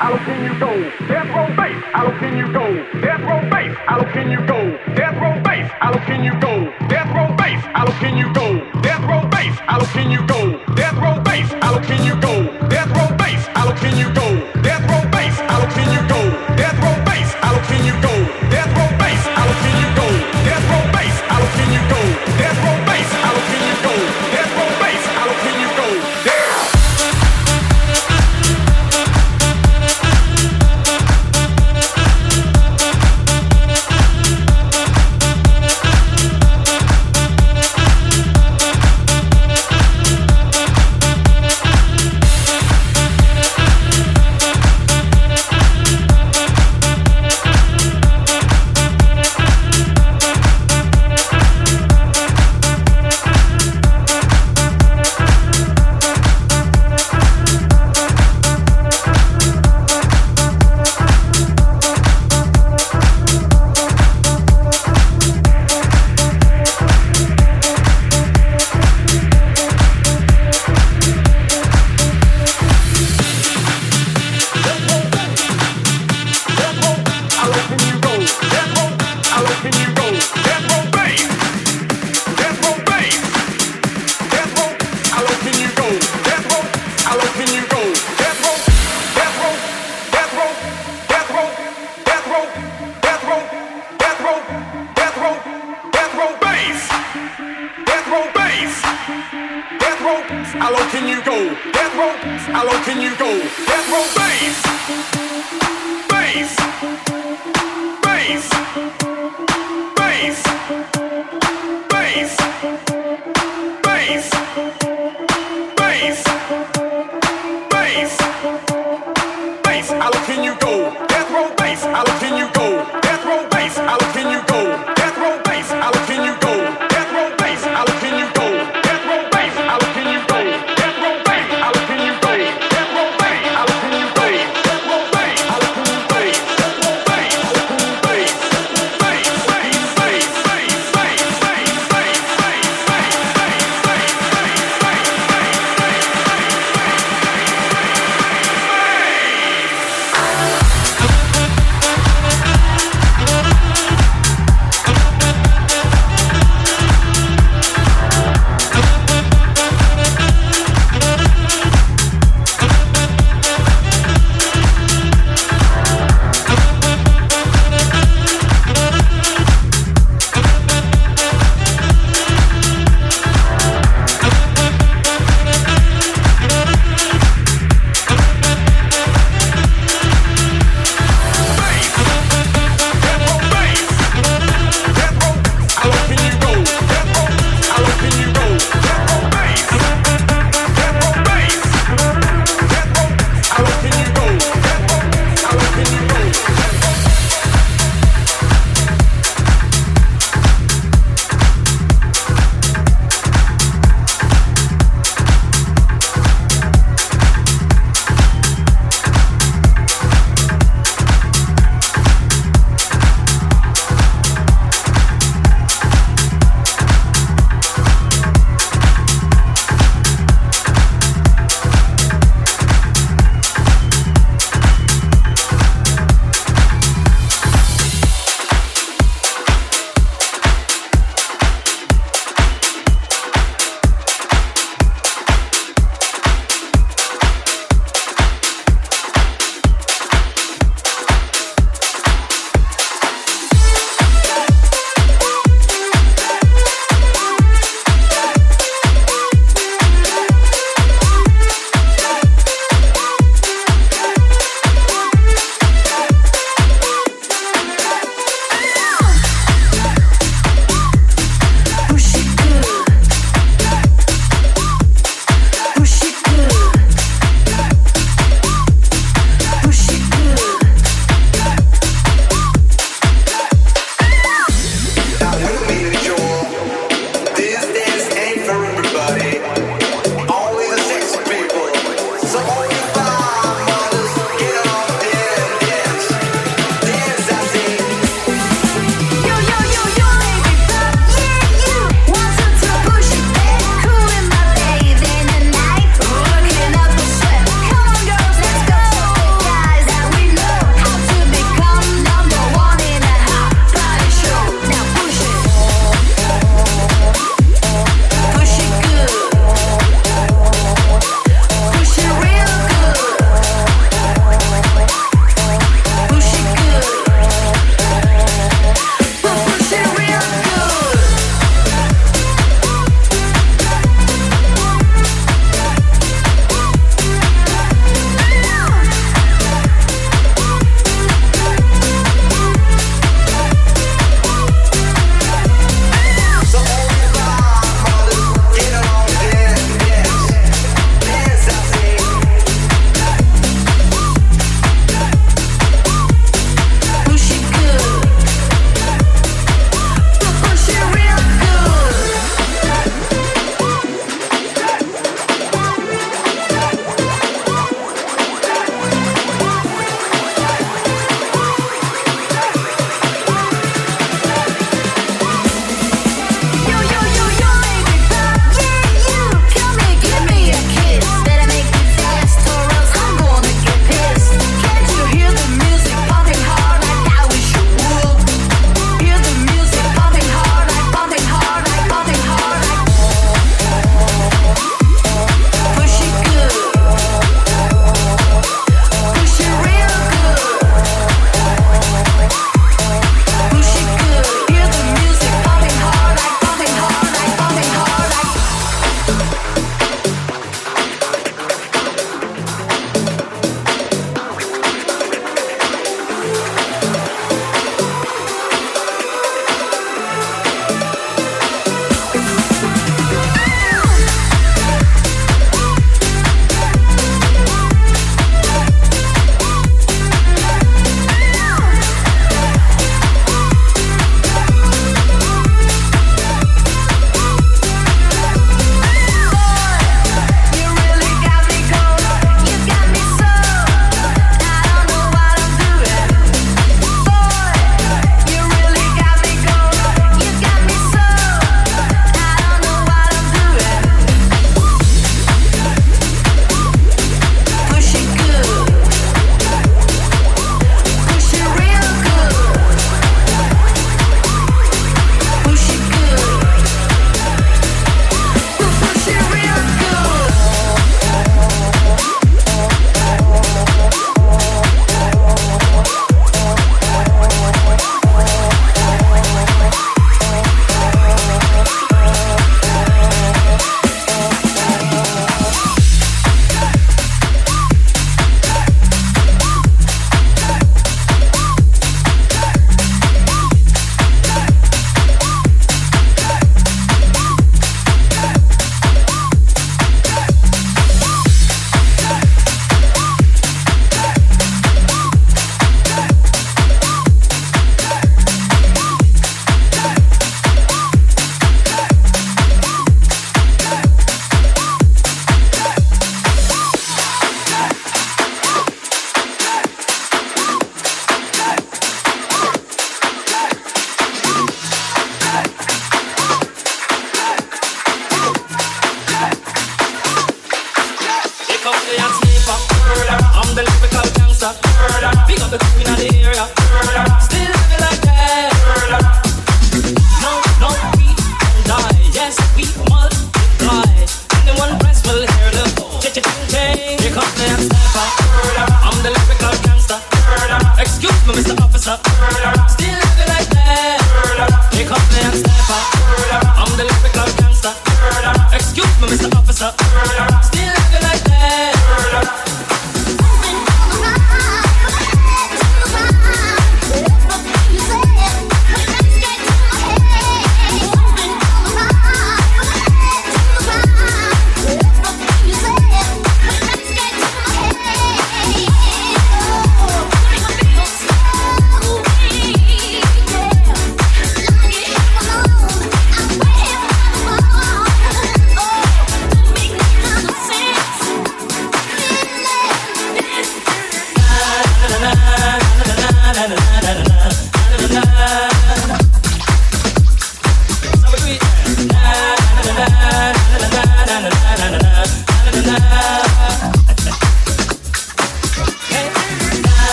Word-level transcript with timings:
How 0.00 0.16
can 0.24 0.42
you 0.46 0.58
go? 0.58 0.72
Death 1.08 1.28
row 1.36 1.46
base. 1.54 1.76
How 1.92 2.08
can 2.18 2.38
you 2.38 2.50
go? 2.50 2.72
Death 3.02 3.20
row 3.20 3.42
base. 3.50 3.76
How 3.84 4.02
can 4.14 4.30
you 4.30 4.40
go? 4.46 4.78
Death 4.96 5.20
row 5.20 5.38
base. 5.42 5.70
How 5.78 5.92
can 6.06 6.24
you 6.24 6.32
go? 6.40 6.72
Death 6.88 7.12
row 7.14 7.36
base. 7.36 7.62
How 7.76 7.86
can 8.00 8.16
you 8.16 8.32
go? 8.32 8.64
Death 8.80 9.04
row 9.04 9.28
base. 9.28 9.56
How 9.68 9.84
can 9.92 10.10
you 10.10 10.26
go? 10.26 10.49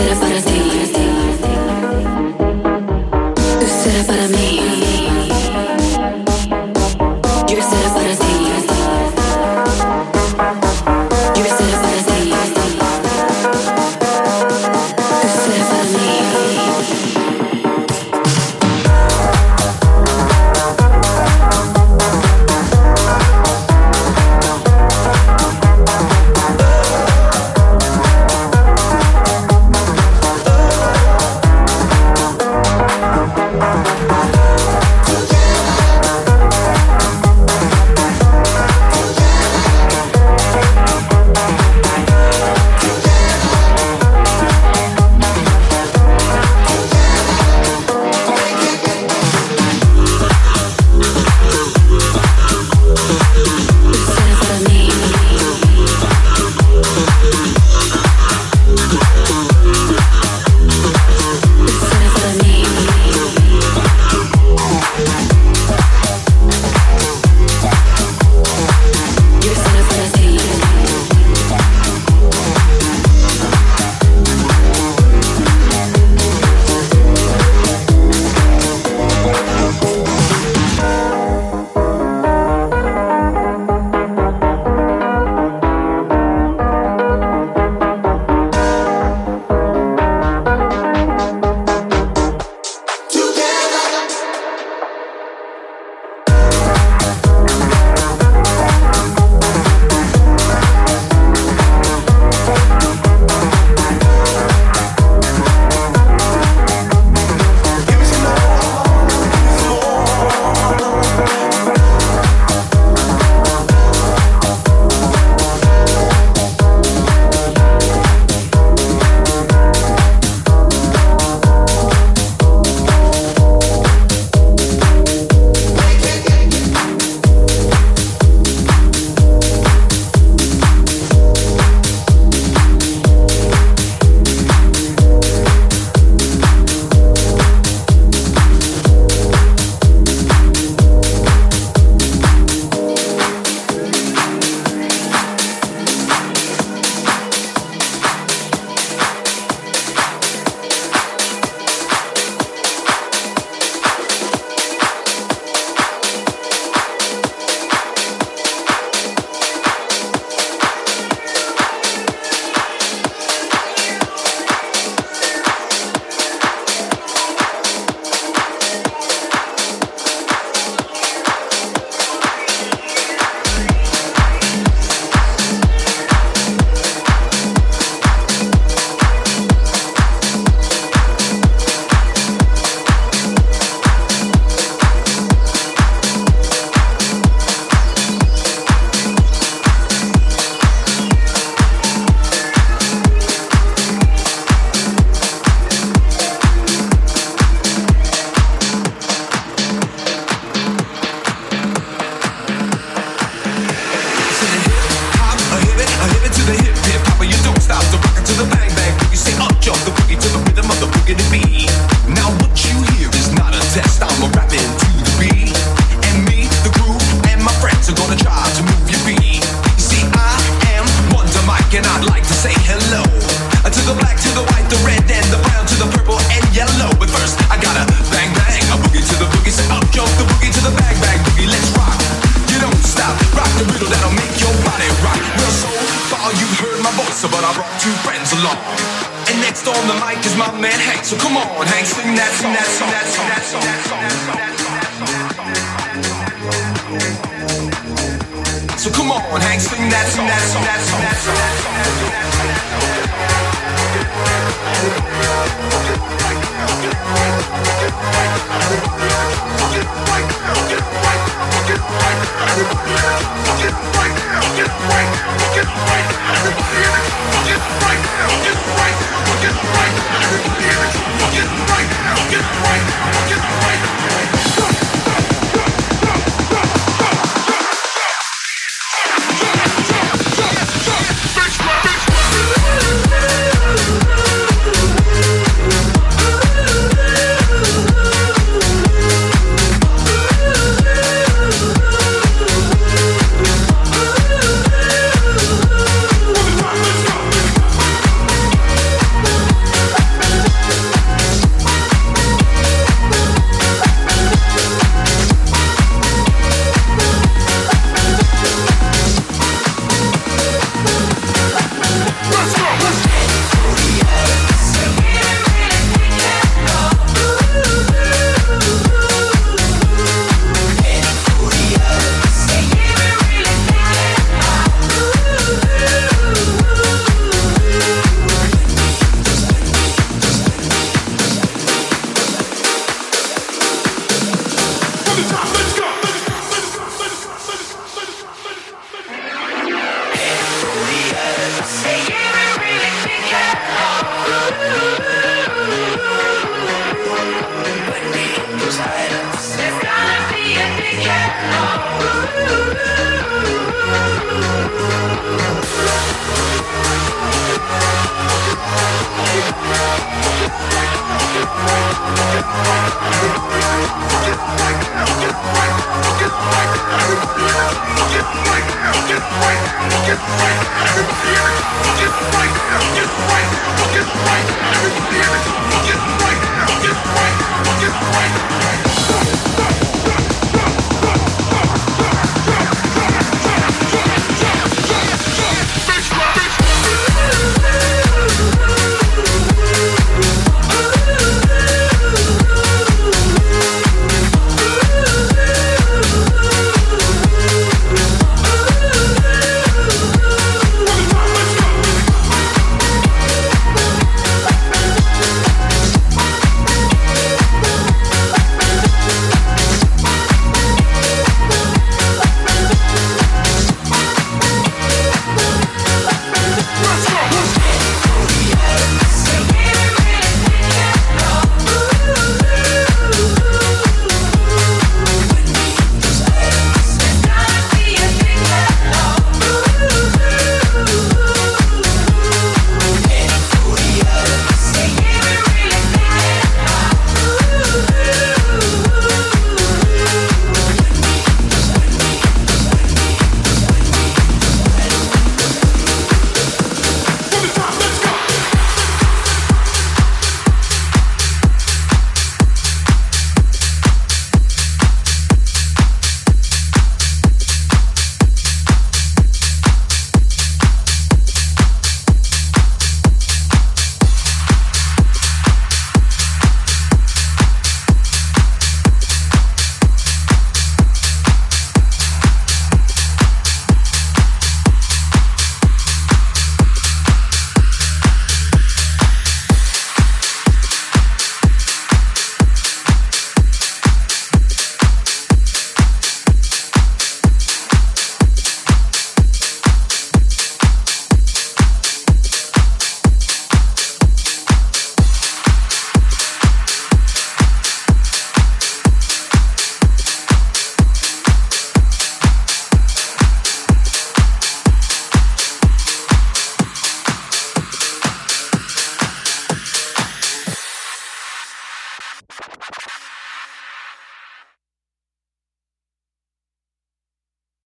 será 0.00 0.16
para 0.16 0.40
ti. 0.40 0.99